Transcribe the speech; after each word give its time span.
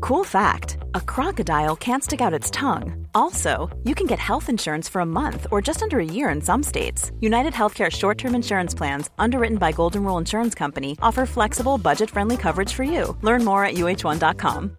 Cool 0.00 0.24
fact 0.24 0.78
a 0.94 1.00
crocodile 1.00 1.76
can't 1.76 2.04
stick 2.04 2.20
out 2.20 2.38
its 2.38 2.50
tongue. 2.50 3.06
Also, 3.14 3.50
you 3.84 3.94
can 3.94 4.06
get 4.06 4.18
health 4.18 4.48
insurance 4.48 4.88
for 4.88 5.00
a 5.00 5.12
month 5.20 5.46
or 5.50 5.60
just 5.60 5.82
under 5.82 5.98
a 6.00 6.04
year 6.16 6.28
in 6.34 6.40
some 6.40 6.62
states. 6.62 7.12
United 7.20 7.52
Healthcare 7.52 7.90
short 7.90 8.18
term 8.18 8.34
insurance 8.34 8.74
plans, 8.74 9.10
underwritten 9.18 9.58
by 9.58 9.72
Golden 9.72 10.02
Rule 10.04 10.18
Insurance 10.18 10.54
Company, 10.54 10.92
offer 11.02 11.26
flexible, 11.26 11.78
budget 11.78 12.10
friendly 12.10 12.36
coverage 12.36 12.72
for 12.72 12.84
you. 12.84 13.16
Learn 13.22 13.44
more 13.44 13.64
at 13.64 13.74
uh1.com. 13.74 14.76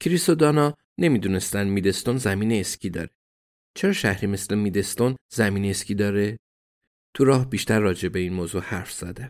کریس 0.00 0.28
و 0.28 0.34
دانا 0.34 0.74
نمیدونستن 0.98 1.68
میدستون 1.68 2.16
زمین 2.16 2.52
اسکی 2.52 2.90
داره. 2.90 3.10
چرا 3.76 3.92
شهری 3.92 4.26
مثل 4.26 4.54
میدستون 4.54 5.16
زمین 5.32 5.64
اسکی 5.64 5.94
داره؟ 5.94 6.38
تو 7.14 7.24
راه 7.24 7.46
بیشتر 7.46 7.80
راجع 7.80 8.08
به 8.08 8.18
این 8.18 8.32
موضوع 8.32 8.62
حرف 8.62 8.92
زده. 8.92 9.28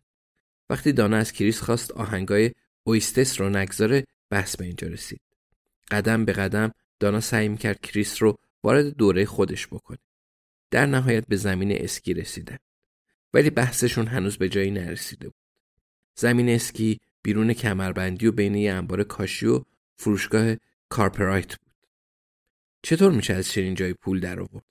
وقتی 0.69 0.91
دانا 0.91 1.17
از 1.17 1.31
کریس 1.31 1.61
خواست 1.61 1.91
آهنگای 1.91 2.51
اوئیسیس 2.83 3.41
رو 3.41 3.49
نگذاره 3.49 4.05
بحث 4.29 4.55
به 4.57 4.65
اینجا 4.65 4.87
رسید. 4.87 5.21
قدم 5.91 6.25
به 6.25 6.33
قدم 6.33 6.71
دانا 6.99 7.21
سعی 7.21 7.47
می‌کرد 7.47 7.81
کریس 7.81 8.21
رو 8.21 8.37
وارد 8.63 8.85
دوره 8.85 9.25
خودش 9.25 9.67
بکنه. 9.67 9.97
در 10.71 10.85
نهایت 10.85 11.27
به 11.27 11.35
زمین 11.35 11.71
اسکی 11.71 12.13
رسیدن. 12.13 12.57
ولی 13.33 13.49
بحثشون 13.49 14.07
هنوز 14.07 14.37
به 14.37 14.49
جایی 14.49 14.71
نرسیده 14.71 15.29
بود. 15.29 15.43
زمین 16.15 16.49
اسکی 16.49 16.99
بیرون 17.23 17.53
کمربندی 17.53 18.27
و 18.27 18.31
بین 18.31 18.55
یه 18.55 18.73
انبار 18.73 19.03
کاشی 19.03 19.45
و 19.45 19.63
فروشگاه 19.97 20.55
کارپرایت 20.89 21.55
بود. 21.55 21.73
چطور 22.83 23.11
میشه 23.11 23.33
از 23.33 23.47
چنین 23.47 23.75
جایی 23.75 23.93
پول 23.93 24.19
در 24.19 24.39
آورد؟ 24.39 24.65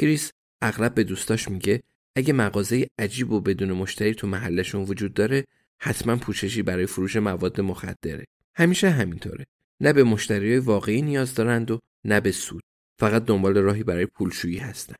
کریس 0.00 0.32
اغلب 0.62 0.94
به 0.94 1.04
دوستاش 1.04 1.48
میگه 1.48 1.82
اگه 2.16 2.32
مغازه 2.32 2.86
عجیب 2.98 3.32
و 3.32 3.40
بدون 3.40 3.72
مشتری 3.72 4.14
تو 4.14 4.26
محلشون 4.26 4.82
وجود 4.82 5.14
داره 5.14 5.44
حتما 5.78 6.16
پوششی 6.16 6.62
برای 6.62 6.86
فروش 6.86 7.16
مواد 7.16 7.60
مخدره. 7.60 8.24
همیشه 8.54 8.90
همینطوره. 8.90 9.46
نه 9.80 9.92
به 9.92 10.04
مشتری 10.04 10.58
واقعی 10.58 11.02
نیاز 11.02 11.34
دارند 11.34 11.70
و 11.70 11.80
نه 12.04 12.20
به 12.20 12.32
سود. 12.32 12.62
فقط 12.98 13.24
دنبال 13.24 13.58
راهی 13.58 13.82
برای 13.82 14.06
پولشویی 14.06 14.58
هستن. 14.58 14.94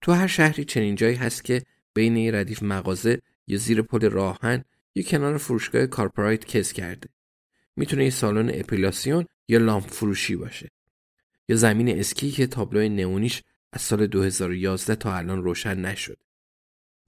تو 0.00 0.12
هر 0.12 0.26
شهری 0.26 0.64
چنین 0.64 0.94
جایی 0.94 1.16
هست 1.16 1.44
که 1.44 1.62
بین 1.94 2.16
یه 2.16 2.32
ردیف 2.32 2.62
مغازه 2.62 3.22
یا 3.46 3.58
زیر 3.58 3.82
پل 3.82 4.10
راه‌آهن 4.10 4.64
یا 4.94 5.02
کنار 5.02 5.38
فروشگاه 5.38 5.86
کارپت‌رایت 5.86 6.44
کز 6.44 6.72
کرده. 6.72 7.08
می‌تونه 7.76 8.04
یه 8.04 8.10
سالن 8.10 8.50
اپیلاسیون 8.54 9.26
یا 9.48 9.58
لامپ 9.58 9.86
فروشی 9.86 10.36
باشه. 10.36 10.70
یا 11.48 11.56
زمین 11.56 11.98
اسکی 11.98 12.30
که 12.30 12.46
تابلو 12.46 12.88
نئونیش 12.88 13.42
از 13.72 13.82
سال 13.82 14.06
2011 14.06 14.94
تا 14.94 15.16
الان 15.16 15.42
روشن 15.42 15.78
نشد 15.78 16.18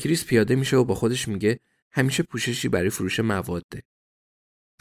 کریس 0.02 0.26
پیاده 0.26 0.54
میشه 0.54 0.76
و 0.76 0.84
با 0.84 0.94
خودش 0.94 1.28
میگه 1.28 1.60
همیشه 1.92 2.22
پوششی 2.22 2.68
برای 2.68 2.90
فروش 2.90 3.20
مواده. 3.20 3.82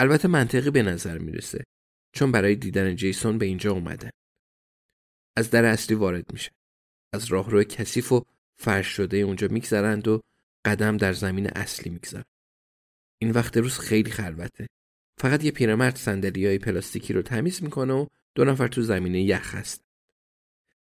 البته 0.00 0.28
منطقی 0.28 0.70
به 0.70 0.82
نظر 0.82 1.18
می‌رسه 1.18 1.64
چون 2.12 2.32
برای 2.32 2.56
دیدن 2.56 2.96
جیسون 2.96 3.38
به 3.38 3.46
اینجا 3.46 3.72
اومده. 3.72 4.10
از 5.36 5.50
در 5.50 5.64
اصلی 5.64 5.96
وارد 5.96 6.32
میشه. 6.32 6.50
از 7.12 7.24
راهرو 7.24 7.64
کثیف 7.64 8.12
و 8.12 8.24
فرش 8.56 8.86
شده 8.86 9.16
اونجا 9.16 9.48
میگذرند 9.48 10.08
و 10.08 10.20
قدم 10.64 10.96
در 10.96 11.12
زمین 11.12 11.46
اصلی 11.46 11.90
می‌گذارن. 11.90 12.24
این 13.18 13.30
وقت 13.30 13.56
روز 13.56 13.78
خیلی 13.78 14.10
خلوته. 14.10 14.66
فقط 15.18 15.44
یه 15.44 15.50
پیرمرد 15.50 15.96
صندلی 15.96 16.46
های 16.46 16.58
پلاستیکی 16.58 17.12
رو 17.12 17.22
تمیز 17.22 17.62
می‌کنه 17.62 17.92
و 17.92 18.06
دو 18.34 18.44
نفر 18.44 18.68
تو 18.68 18.82
زمینه 18.82 19.22
یخ 19.22 19.54
هست. 19.54 19.83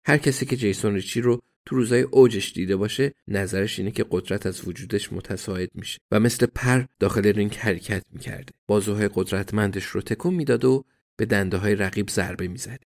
هر 0.05 0.19
کسی 0.19 0.47
که 0.47 0.57
جیسون 0.57 0.95
ریچی 0.95 1.21
رو 1.21 1.43
تو 1.67 1.77
روزای 1.77 2.03
اوجش 2.03 2.53
دیده 2.53 2.77
باشه 2.77 3.15
نظرش 3.29 3.79
اینه 3.79 3.91
که 3.91 4.07
قدرت 4.11 4.47
از 4.47 4.69
وجودش 4.69 5.13
متساعد 5.13 5.71
میشه 5.75 5.99
و 6.11 6.21
مثل 6.21 6.47
پر 6.47 6.85
داخل 6.99 7.27
رینگ 7.27 7.55
حرکت 7.55 8.03
می‌کرده. 8.11 8.53
بازوهای 8.67 9.11
قدرتمندش 9.15 9.85
رو 9.85 10.01
تکون 10.01 10.35
می‌داد 10.35 10.65
و 10.65 10.85
به 11.17 11.27
دنده 11.27 11.57
های 11.57 11.75
رقیب 11.75 12.11
ضربه 12.11 12.49
می‌زده. 12.49 12.87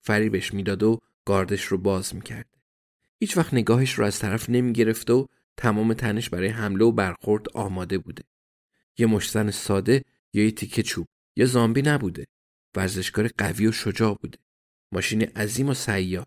فریبش 0.00 0.54
می‌داد 0.54 0.82
و 0.82 1.00
گاردش 1.24 1.64
رو 1.64 1.78
باز 1.78 2.14
می‌کرده 2.14 2.48
هیچ 3.20 3.36
وقت 3.36 3.54
نگاهش 3.54 3.92
رو 3.92 4.04
از 4.04 4.18
طرف 4.18 4.50
نمی‌گرفته 4.50 5.12
و 5.12 5.26
تمام 5.56 5.94
تنش 5.94 6.30
برای 6.30 6.48
حمله 6.48 6.84
و 6.84 6.92
برخورد 6.92 7.46
آماده 7.54 7.98
بوده. 7.98 8.24
یه 8.98 9.06
مشتن 9.06 9.50
ساده 9.50 10.04
یا 10.32 10.44
یه 10.44 10.50
تیکه 10.50 10.82
چوب 10.82 11.06
یا 11.36 11.46
زامبی 11.46 11.82
نبوده. 11.82 12.26
ورزشکار 12.76 13.30
قوی 13.38 13.66
و 13.66 13.72
شجاع 13.72 14.18
بوده. 14.22 14.38
ماشین 14.92 15.22
عظیم 15.22 15.68
و 15.68 15.74
سیار 15.74 16.26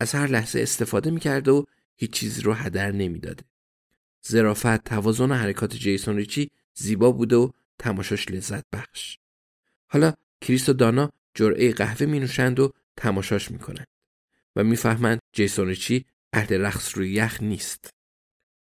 از 0.00 0.14
هر 0.14 0.26
لحظه 0.26 0.60
استفاده 0.60 1.10
می‌کرده 1.10 1.50
و 1.50 1.64
هیچ 1.96 2.10
چیزی 2.10 2.42
رو 2.42 2.52
هدر 2.52 2.92
نمی‌داده. 2.92 3.44
ظرافت، 4.28 4.84
توازن 4.84 5.30
و 5.30 5.34
حرکات 5.34 5.74
جیسون 5.74 6.16
ریچی 6.16 6.50
زیبا 6.74 7.12
بوده 7.12 7.36
و 7.36 7.50
تماشاش 7.78 8.30
لذت 8.30 8.64
بخش. 8.72 9.18
حالا 9.86 10.14
کریس 10.40 10.68
و 10.68 10.72
دانا 10.72 11.12
جرعه 11.34 11.72
قهوه 11.72 12.06
می 12.06 12.20
نوشند 12.20 12.60
و 12.60 12.72
تماشاش 12.96 13.50
می‌کنند 13.50 13.86
و 14.56 14.64
می‌فهمند 14.64 15.20
جیسون 15.32 15.68
ریچی 15.68 16.04
اهل 16.32 16.60
رقص 16.60 16.98
روی 16.98 17.12
یخ 17.12 17.42
نیست. 17.42 17.90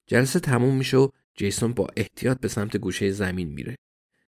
جلسه 0.06 0.40
تموم 0.40 0.76
میشه 0.76 0.96
و 0.96 1.08
جیسون 1.34 1.72
با 1.72 1.88
احتیاط 1.96 2.40
به 2.40 2.48
سمت 2.48 2.76
گوشه 2.76 3.10
زمین 3.10 3.48
میره. 3.48 3.78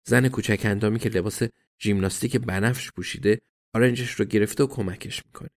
زن 0.05 0.29
کوچک 0.29 0.61
اندامی 0.65 0.99
که 0.99 1.09
لباس 1.09 1.43
ژیمناستیک 1.81 2.37
بنفش 2.37 2.91
پوشیده 2.93 3.41
آرنجش 3.75 4.11
رو 4.11 4.25
گرفته 4.25 4.65
و 4.65 4.67
کمکش 4.67 5.27
می‌کنه. 5.27 5.49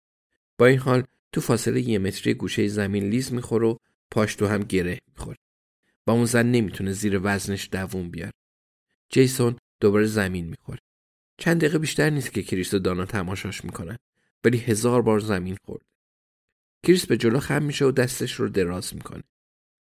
با 0.57 0.65
این 0.65 0.79
حال 0.79 1.03
تو 1.31 1.41
فاصله 1.41 1.81
یه 1.81 1.99
متری 1.99 2.33
گوشه 2.33 2.67
زمین 2.67 3.03
لیز 3.03 3.33
می‌خوره 3.33 3.67
و 3.67 3.77
پاش 4.11 4.35
تو 4.35 4.47
هم 4.47 4.63
گره 4.63 4.99
می‌خوره. 5.07 5.37
و 6.07 6.11
اون 6.11 6.25
زن 6.25 6.45
نمی‌تونه 6.45 6.91
زیر 6.91 7.19
وزنش 7.23 7.69
دووم 7.71 8.09
بیاره. 8.11 8.33
جیسون 9.09 9.57
دوباره 9.79 10.05
زمین 10.05 10.47
می‌خوره. 10.47 10.79
چند 11.37 11.57
دقیقه 11.57 11.77
بیشتر 11.77 12.09
نیست 12.09 12.33
که 12.33 12.43
کریس 12.43 12.73
و 12.73 12.79
دانا 12.79 13.05
تماشاش 13.05 13.65
می‌کنن 13.65 13.97
ولی 14.43 14.57
هزار 14.57 15.01
بار 15.01 15.19
زمین 15.19 15.57
خورده 15.65 15.85
کریس 16.85 17.05
به 17.05 17.17
جلو 17.17 17.39
خم 17.39 17.63
میشه 17.63 17.85
و 17.85 17.91
دستش 17.91 18.33
رو 18.33 18.49
دراز 18.49 18.95
می‌کنه. 18.95 19.23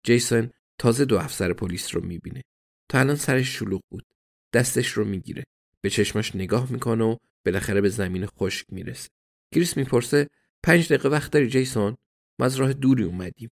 جیسون 0.03 0.49
تازه 0.77 1.05
دو 1.05 1.17
افسر 1.17 1.53
پلیس 1.53 1.95
رو 1.95 2.05
می‌بینه. 2.05 2.41
تا 2.89 2.99
الان 2.99 3.15
سرش 3.15 3.47
شلوغ 3.57 3.81
بود. 3.89 4.05
دستش 4.53 4.87
رو 4.87 5.05
می‌گیره. 5.05 5.43
به 5.81 5.89
چشماش 5.89 6.35
نگاه 6.35 6.71
می‌کنه 6.71 7.03
و 7.03 7.17
بالاخره 7.45 7.81
به 7.81 7.89
زمین 7.89 8.25
خشک 8.25 8.65
می‌رسه. 8.69 9.09
کریس 9.55 9.77
می‌پرسه 9.77 10.29
پنج 10.63 10.85
دقیقه 10.85 11.09
وقت 11.09 11.31
داری 11.31 11.47
جیسون؟ 11.47 11.97
ما 12.39 12.45
از 12.45 12.55
راه 12.55 12.73
دوری 12.73 13.03
اومدیم. 13.03 13.49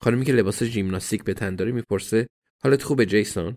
خانمی 0.00 0.24
که 0.24 0.32
لباس 0.32 0.62
ژیمناستیک 0.62 1.24
به 1.24 1.34
تن 1.34 1.56
داره 1.56 1.72
می‌پرسه 1.72 2.28
حالت 2.62 2.82
خوبه 2.82 3.06
جیسون؟ 3.06 3.56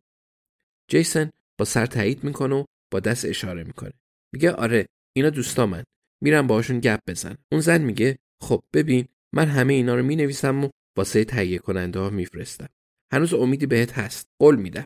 جیسون 0.88 1.32
با 1.58 1.66
سر 1.66 1.86
تایید 1.86 2.24
می‌کنه 2.24 2.56
و 2.56 2.66
با 2.92 3.00
دست 3.00 3.26
اشاره 3.26 3.64
می‌کنه. 3.64 3.94
میگه 4.34 4.52
آره 4.52 4.88
اینا 5.14 5.30
دوستامن. 5.30 5.84
میرم 6.22 6.48
باهاشون 6.48 6.80
گپ 6.80 7.00
بزن. 7.08 7.38
اون 7.52 7.62
زن 7.62 7.82
میگه 7.82 8.18
خب 8.42 8.64
ببین 8.74 9.08
من 9.34 9.48
همه 9.48 9.74
اینا 9.74 9.96
رو 9.96 10.04
می‌نویسم 10.04 10.64
و 10.64 10.70
واسه 10.98 11.24
تهیه 11.24 11.58
کننده 11.58 12.00
ها 12.00 12.10
میفرستم. 12.10 12.70
هنوز 13.12 13.34
امیدی 13.34 13.66
بهت 13.66 13.98
هست. 13.98 14.28
قول 14.40 14.56
میدم. 14.56 14.86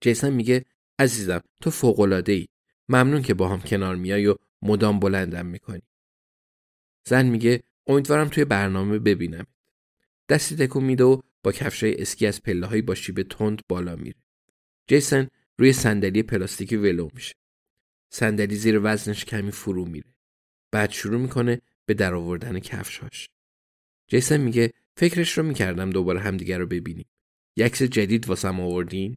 جیسن 0.00 0.32
میگه 0.32 0.64
عزیزم 0.98 1.40
تو 1.60 1.70
فوق 1.70 2.22
ای 2.28 2.46
ممنون 2.88 3.22
که 3.22 3.34
با 3.34 3.48
هم 3.48 3.60
کنار 3.60 3.96
میای 3.96 4.26
و 4.26 4.34
مدام 4.62 5.00
بلندم 5.00 5.46
می‌کنی. 5.46 5.82
زن 7.04 7.26
میگه 7.26 7.62
امیدوارم 7.86 8.28
توی 8.28 8.44
برنامه 8.44 8.98
ببینم. 8.98 9.46
دستی 10.28 10.56
تکون 10.56 10.84
میده 10.84 11.04
و 11.04 11.20
با 11.42 11.52
کفشای 11.52 12.02
اسکی 12.02 12.26
از 12.26 12.42
پله 12.42 12.82
با 12.82 12.94
شیب 12.94 13.22
تند 13.22 13.62
بالا 13.68 13.96
میره. 13.96 14.18
جیسن 14.86 15.28
روی 15.58 15.72
صندلی 15.72 16.22
پلاستیکی 16.22 16.76
ولو 16.76 17.08
میشه. 17.14 17.34
صندلی 18.10 18.56
زیر 18.56 18.80
وزنش 18.82 19.24
کمی 19.24 19.50
فرو 19.50 19.84
میره. 19.84 20.14
بعد 20.72 20.90
شروع 20.90 21.20
می‌کنه 21.20 21.60
به 21.86 21.94
در 21.94 22.14
آوردن 22.14 22.58
کفشاش 22.58 23.28
جیسن 24.08 24.36
میگه 24.36 24.72
فکرش 24.96 25.38
رو 25.38 25.44
می‌کردم 25.44 25.90
دوباره 25.90 26.20
همدیگه 26.20 26.58
رو 26.58 26.66
ببینیم. 26.66 27.06
یکس 27.56 27.82
جدید 27.82 28.28
واسم 28.28 28.60
آوردین؟ 28.60 29.16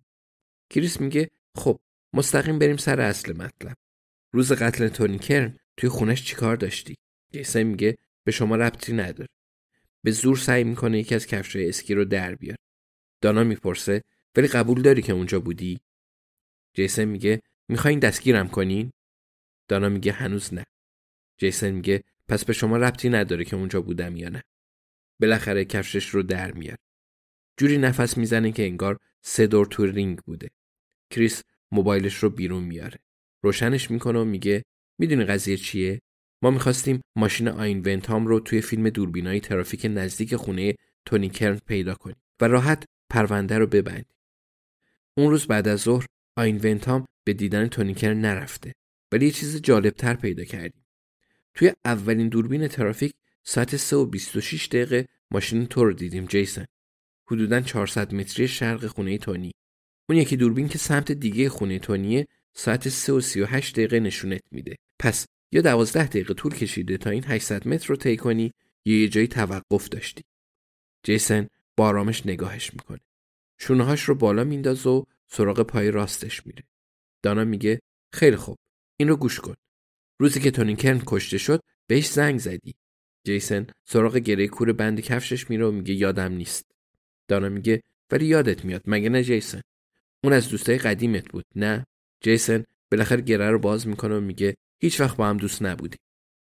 کریس 0.69 1.01
میگه 1.01 1.29
خب 1.55 1.79
مستقیم 2.13 2.59
بریم 2.59 2.77
سر 2.77 3.01
اصل 3.01 3.33
مطلب. 3.33 3.77
روز 4.33 4.51
قتل 4.51 4.87
تونی 4.87 5.19
کرن 5.19 5.57
توی 5.77 5.89
خونش 5.89 6.23
چیکار 6.23 6.55
داشتی؟ 6.55 6.95
جیسن 7.31 7.63
میگه 7.63 7.97
به 8.23 8.31
شما 8.31 8.55
ربطی 8.55 8.93
نداره. 8.93 9.29
به 10.03 10.11
زور 10.11 10.37
سعی 10.37 10.63
می‌کنه 10.63 10.99
یکی 10.99 11.15
از 11.15 11.27
کفشای 11.27 11.69
اسکی 11.69 11.93
رو 11.93 12.05
در 12.05 12.35
بیاره. 12.35 12.57
دانا 13.21 13.43
می‌پرسه 13.43 14.01
ولی 14.35 14.47
قبول 14.47 14.81
داری 14.81 15.01
که 15.01 15.13
اونجا 15.13 15.39
بودی؟ 15.39 15.79
جیسن 16.73 17.05
میگه 17.05 17.41
می‌خواین 17.69 17.99
دستگیرم 17.99 18.47
کنین 18.47 18.91
دانا 19.67 19.89
میگه 19.89 20.11
هنوز 20.11 20.53
نه. 20.53 20.63
جیسن 21.37 21.71
میگه 21.71 22.03
پس 22.27 22.45
به 22.45 22.53
شما 22.53 22.77
ربطی 22.77 23.09
نداره 23.09 23.45
که 23.45 23.55
اونجا 23.55 23.81
بودم 23.81 24.15
یا 24.15 24.29
نه. 24.29 24.43
بالاخره 25.21 25.65
کفشش 25.65 26.09
رو 26.09 26.23
در 26.23 26.51
میاره. 26.51 26.77
جوری 27.57 27.77
نفس 27.77 28.17
می‌زنه 28.17 28.51
که 28.51 28.63
انگار 28.63 28.99
سه 29.21 29.47
دور 29.47 29.65
تو 29.65 29.85
رینگ 29.85 30.19
بوده. 30.19 30.49
کریس 31.11 31.43
موبایلش 31.71 32.15
رو 32.15 32.29
بیرون 32.29 32.63
میاره. 32.63 32.99
روشنش 33.43 33.91
می‌کنه 33.91 34.19
و 34.19 34.23
میگه 34.23 34.63
می‌دونی 34.99 35.25
قضیه 35.25 35.57
چیه؟ 35.57 36.01
ما 36.41 36.51
می‌خواستیم 36.51 37.01
ماشین 37.15 37.47
ایان 37.47 37.81
ونتام 37.85 38.27
رو 38.27 38.39
توی 38.39 38.61
فیلم 38.61 38.89
دوربینای 38.89 39.39
ترافیک 39.39 39.85
نزدیک 39.89 40.35
خونه 40.35 40.75
تونی 41.05 41.29
کرن 41.29 41.59
پیدا 41.67 41.95
کنیم 41.95 42.15
و 42.41 42.47
راحت 42.47 42.85
پرونده 43.09 43.57
رو 43.57 43.67
ببندیم. 43.67 44.15
اون 45.17 45.31
روز 45.31 45.47
بعد 45.47 45.67
از 45.67 45.79
ظهر 45.79 46.05
ایان 46.37 46.59
ونتام 46.63 47.05
به 47.23 47.33
دیدن 47.33 47.67
تونی 47.67 47.93
کرن 47.93 48.21
نرفته 48.21 48.73
ولی 49.11 49.25
یه 49.25 49.31
چیز 49.31 49.61
جالبتر 49.61 50.13
پیدا 50.13 50.43
کردیم. 50.43 50.85
توی 51.53 51.71
اولین 51.85 52.29
دوربین 52.29 52.67
ترافیک 52.67 53.13
ساعت 53.43 53.75
3 53.75 53.95
و 53.95 54.05
26 54.05 54.67
دقیقه 54.67 55.07
ماشین 55.31 55.65
تو 55.65 55.83
رو 55.83 55.93
دیدیم 55.93 56.25
جیسن. 56.25 56.65
حدودا 57.31 57.61
400 57.61 58.13
متری 58.13 58.47
شرق 58.47 58.87
خونه 58.87 59.17
تونی. 59.17 59.51
اون 60.09 60.19
یکی 60.19 60.37
دوربین 60.37 60.67
که 60.67 60.77
سمت 60.77 61.11
دیگه 61.11 61.49
خونه 61.49 61.79
تونیه 61.79 62.27
ساعت 62.53 62.89
3 62.89 63.13
و 63.13 63.21
38 63.21 63.75
دقیقه 63.75 63.99
نشونت 63.99 64.41
میده. 64.51 64.75
پس 64.99 65.25
یا 65.51 65.61
12 65.61 66.07
دقیقه 66.07 66.33
طول 66.33 66.53
کشیده 66.53 66.97
تا 66.97 67.09
این 67.09 67.23
800 67.23 67.67
متر 67.67 67.87
رو 67.87 67.95
طی 67.95 68.17
کنی 68.17 68.53
یا 68.85 69.01
یه 69.01 69.07
جایی 69.07 69.27
توقف 69.27 69.89
داشتی. 69.89 70.23
جیسن 71.03 71.47
با 71.77 71.87
آرامش 71.87 72.25
نگاهش 72.25 72.73
می‌کنه. 72.73 72.99
شونهاش 73.57 74.03
رو 74.03 74.15
بالا 74.15 74.43
مینداز 74.43 74.87
و 74.87 75.05
سراغ 75.27 75.61
پای 75.61 75.91
راستش 75.91 76.47
میره. 76.47 76.63
دانا 77.23 77.43
میگه 77.43 77.81
خیلی 78.13 78.35
خوب 78.35 78.57
این 78.97 79.09
رو 79.09 79.15
گوش 79.15 79.39
کن. 79.39 79.55
روزی 80.19 80.39
که 80.39 80.51
تونی 80.51 80.75
کشته 81.05 81.37
شد 81.37 81.63
بهش 81.87 82.09
زنگ 82.09 82.39
زدی. 82.39 82.75
جیسن 83.23 83.67
سراغ 83.85 84.17
گره 84.17 84.47
کور 84.47 84.73
بند 84.73 84.99
کفشش 84.99 85.49
میره 85.49 85.65
و 85.65 85.71
میگه 85.71 85.93
یادم 85.93 86.33
نیست. 86.33 86.65
دانا 87.27 87.49
میگه 87.49 87.83
ولی 88.11 88.25
یادت 88.25 88.65
میاد 88.65 88.81
مگه 88.85 89.09
نه 89.09 89.23
جیسن؟ 89.23 89.61
اون 90.23 90.33
از 90.33 90.49
دوستای 90.49 90.77
قدیمت 90.77 91.29
بود 91.29 91.45
نه؟ 91.55 91.85
جیسن 92.21 92.65
بالاخره 92.91 93.21
گره 93.21 93.51
رو 93.51 93.59
باز 93.59 93.87
می‌کنه 93.87 94.17
و 94.17 94.19
میگه 94.19 94.55
هیچ 94.79 94.99
وقت 94.99 95.17
با 95.17 95.27
هم 95.27 95.37
دوست 95.37 95.61
نبودی 95.61 95.97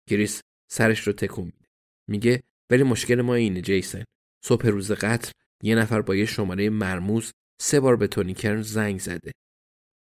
کریس 0.09 0.41
سرش 0.67 1.07
رو 1.07 1.13
تکون 1.13 1.45
میده. 1.45 1.67
میگه 2.07 2.43
ولی 2.69 2.83
مشکل 2.83 3.21
ما 3.21 3.35
اینه 3.35 3.61
جیسن. 3.61 4.03
صبح 4.45 4.67
روز 4.67 4.91
قتل 4.91 5.31
یه 5.63 5.75
نفر 5.75 6.01
با 6.01 6.15
یه 6.15 6.25
شماره 6.25 6.69
مرموز 6.69 7.31
سه 7.61 7.79
بار 7.79 7.95
به 7.95 8.07
تونی 8.07 8.33
کرن 8.33 8.61
زنگ 8.61 8.99
زده. 8.99 9.31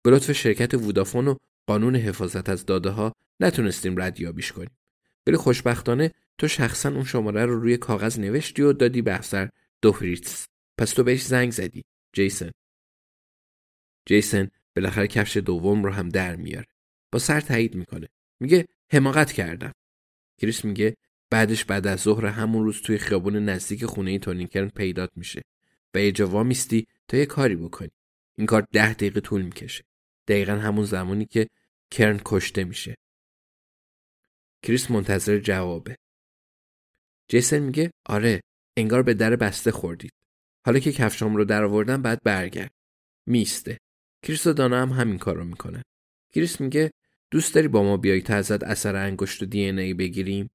به 0.03 0.11
لطف 0.11 0.31
شرکت 0.31 0.73
وودافون 0.73 1.27
و 1.27 1.35
قانون 1.67 1.95
حفاظت 1.95 2.49
از 2.49 2.65
داده 2.65 2.89
ها 2.89 3.13
نتونستیم 3.39 4.01
ردیابیش 4.01 4.51
کنیم. 4.51 4.77
ولی 5.27 5.37
خوشبختانه 5.37 6.11
تو 6.37 6.47
شخصا 6.47 6.89
اون 6.89 7.03
شماره 7.03 7.45
رو 7.45 7.59
روی 7.59 7.77
کاغذ 7.77 8.19
نوشتی 8.19 8.61
و 8.61 8.73
دادی 8.73 9.01
به 9.01 9.15
افسر. 9.15 9.49
دوفریتس 9.81 10.47
پس 10.77 10.91
تو 10.91 11.03
بهش 11.03 11.23
زنگ 11.23 11.51
زدی. 11.51 11.83
جیسن. 12.13 12.51
جیسن 14.05 14.51
بالاخره 14.75 15.07
کفش 15.07 15.37
دوم 15.37 15.83
رو 15.83 15.91
هم 15.91 16.09
در 16.09 16.35
میاره. 16.35 16.72
با 17.13 17.19
سر 17.19 17.41
تایید 17.41 17.75
می‌کنه. 17.75 18.07
میگه 18.39 18.67
حماقت 18.91 19.31
کردم. 19.31 19.71
کریس 20.41 20.65
میگه 20.65 20.97
بعدش 21.29 21.65
بعد 21.65 21.87
از 21.87 21.99
ظهر 21.99 22.25
همون 22.25 22.63
روز 22.63 22.81
توی 22.81 22.97
خیابون 22.97 23.35
نزدیک 23.35 23.85
خونه 23.85 24.19
تونینکرن 24.19 24.69
پیدات 24.69 25.11
میشه. 25.15 25.41
و 25.93 26.01
یه 26.01 26.11
جا 26.11 26.43
میستی 26.43 26.87
تا 27.07 27.17
یه 27.17 27.25
کاری 27.25 27.55
بکنی. 27.55 27.91
این 28.37 28.47
کار 28.47 28.67
ده 28.71 28.93
دقیقه 28.93 29.19
طول 29.19 29.41
می‌کشه. 29.41 29.83
دقیقا 30.27 30.53
همون 30.53 30.85
زمانی 30.85 31.25
که 31.25 31.47
کرن 31.91 32.21
کشته 32.25 32.63
میشه. 32.63 32.95
کریس 34.63 34.91
منتظر 34.91 35.39
جوابه. 35.39 35.97
جیسن 37.27 37.59
میگه 37.59 37.91
آره 38.05 38.41
انگار 38.77 39.03
به 39.03 39.13
در 39.13 39.35
بسته 39.35 39.71
خوردید. 39.71 40.13
حالا 40.65 40.79
که 40.79 40.91
کفشام 40.91 41.35
رو 41.35 41.45
در 41.45 41.63
آوردم 41.63 42.01
بعد 42.01 42.23
برگرد. 42.23 42.71
میسته. 43.25 43.77
کریس 44.23 44.47
و 44.47 44.53
دانا 44.53 44.81
هم 44.81 44.89
همین 44.89 45.17
کار 45.17 45.35
رو 45.35 45.43
می‌کنن. 45.43 45.83
کریس 46.33 46.61
میگه 46.61 46.91
دوست 47.33 47.55
داری 47.55 47.67
با 47.67 47.83
ما 47.83 47.97
بیای 47.97 48.21
تا 48.21 48.35
ازت 48.35 48.63
اثر 48.63 48.95
انگشت 48.95 49.43
و 49.43 49.45
دی 49.45 49.59
ای 49.59 49.93
بگیریم؟ 49.93 50.49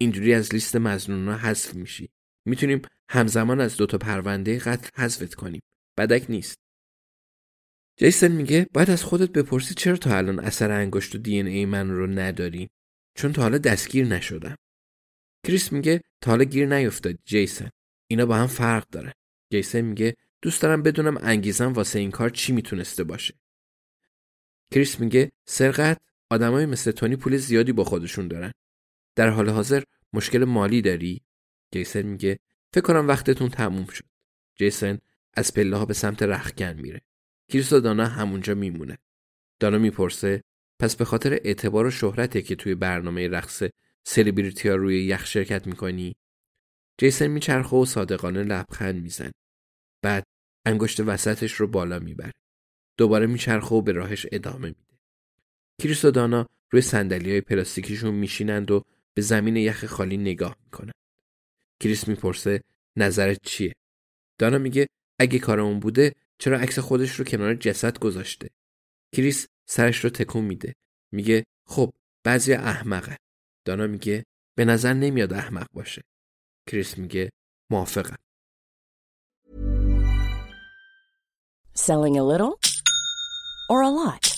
اینجوری 0.00 0.34
از 0.34 0.54
لیست 0.54 0.76
مزنونا 0.76 1.36
حذف 1.36 1.74
میشی. 1.74 2.08
می‌تونیم 2.46 2.82
همزمان 3.10 3.60
از 3.60 3.76
دوتا 3.76 3.98
پرونده 3.98 4.58
قتل 4.58 4.88
حذفت 5.02 5.34
کنیم. 5.34 5.60
بدک 5.98 6.26
نیست. 6.28 6.58
جیسن 7.96 8.32
میگه 8.32 8.66
باید 8.72 8.90
از 8.90 9.04
خودت 9.04 9.30
بپرسی 9.30 9.74
چرا 9.74 9.96
تا 9.96 10.16
الان 10.16 10.40
اثر 10.40 10.70
انگشت 10.70 11.14
و 11.14 11.18
دی 11.18 11.40
ای 11.40 11.66
من 11.66 11.90
رو 11.90 12.06
نداری؟ 12.06 12.70
چون 13.14 13.32
تا 13.32 13.42
حالا 13.42 13.58
دستگیر 13.58 14.06
نشدم. 14.06 14.56
کریس 15.46 15.72
میگه 15.72 16.02
تا 16.20 16.30
حالا 16.30 16.44
گیر 16.44 16.66
نیفتاد 16.74 17.18
جیسن. 17.24 17.70
اینا 18.10 18.26
با 18.26 18.36
هم 18.36 18.46
فرق 18.46 18.88
داره. 18.88 19.14
جیسن 19.52 19.80
میگه 19.80 20.16
دوست 20.42 20.62
دارم 20.62 20.82
بدونم 20.82 21.18
انگیزم 21.20 21.72
واسه 21.72 21.98
این 21.98 22.10
کار 22.10 22.30
چی 22.30 22.52
می‌تونسته 22.52 23.04
باشه. 23.04 23.34
کریس 24.72 25.00
میگه 25.00 25.32
سرقت؟ 25.46 26.07
آدمای 26.30 26.66
مثل 26.66 26.90
تونی 26.90 27.16
پول 27.16 27.36
زیادی 27.36 27.72
با 27.72 27.84
خودشون 27.84 28.28
دارن. 28.28 28.52
در 29.16 29.28
حال 29.28 29.48
حاضر 29.48 29.82
مشکل 30.12 30.44
مالی 30.44 30.82
داری؟ 30.82 31.22
جیسن 31.72 32.02
میگه 32.02 32.38
فکر 32.74 32.84
کنم 32.84 33.08
وقتتون 33.08 33.48
تموم 33.48 33.86
شد. 33.86 34.04
جیسن 34.56 34.98
از 35.34 35.54
پله 35.54 35.76
ها 35.76 35.84
به 35.84 35.94
سمت 35.94 36.22
رخکن 36.22 36.72
میره. 36.72 37.00
کریس 37.52 37.72
و 37.72 37.80
دانا 37.80 38.06
همونجا 38.06 38.54
میمونه. 38.54 38.98
دانا 39.60 39.78
می‌پرسه 39.78 40.42
پس 40.80 40.96
به 40.96 41.04
خاطر 41.04 41.32
اعتبار 41.32 41.86
و 41.86 41.90
شهرته 41.90 42.42
که 42.42 42.56
توی 42.56 42.74
برنامه 42.74 43.28
رقص 43.28 43.62
سلیبریتی 44.04 44.68
ها 44.68 44.74
روی 44.74 45.04
یخ 45.04 45.26
شرکت 45.26 45.66
می‌کنی؟ 45.66 46.16
جیسن 46.98 47.26
میچرخه 47.26 47.76
و 47.76 47.84
صادقانه 47.84 48.42
لبخند 48.42 49.02
میزن 49.02 49.30
بعد 50.02 50.24
انگشت 50.66 51.00
وسطش 51.00 51.52
رو 51.52 51.66
بالا 51.66 51.98
می‌بره. 51.98 52.32
دوباره 52.96 53.26
میچرخه 53.26 53.74
و 53.74 53.82
به 53.82 53.92
راهش 53.92 54.26
ادامه 54.32 54.68
میده. 54.68 54.87
کریس 55.82 56.04
و 56.04 56.10
دانا 56.10 56.46
روی 56.70 56.82
صندلی 56.82 57.30
های 57.30 57.40
پلاستیکیشون 57.40 58.14
میشینند 58.14 58.70
و 58.70 58.84
به 59.14 59.22
زمین 59.22 59.56
یخ 59.56 59.84
خالی 59.84 60.16
نگاه 60.16 60.56
می‌کنند. 60.64 60.94
کریس 61.80 62.08
می‌پرسه 62.08 62.60
نظرت 62.96 63.38
چیه؟ 63.42 63.72
دانا 64.38 64.58
میگه 64.58 64.86
اگه 65.18 65.38
کارمون 65.38 65.80
بوده 65.80 66.14
چرا 66.38 66.58
عکس 66.58 66.78
خودش 66.78 67.12
رو 67.12 67.24
کنار 67.24 67.54
جسد 67.54 67.98
گذاشته؟ 67.98 68.48
کریس 69.16 69.46
سرش 69.66 70.04
رو 70.04 70.10
تکون 70.10 70.44
میده. 70.44 70.74
میگه 71.12 71.44
خب 71.66 71.92
بعضی 72.24 72.52
احمقه. 72.52 73.16
دانا 73.64 73.86
میگه 73.86 74.24
به 74.54 74.64
نظر 74.64 74.92
نمیاد 74.92 75.32
احمق 75.32 75.66
باشه. 75.72 76.02
کریس 76.66 76.98
میگه 76.98 77.30
موافقم. 77.70 78.16
Selling 81.76 82.16
a 82.16 82.24
little 82.32 82.54
or 83.70 83.82
a 83.82 83.90
lot? 84.00 84.37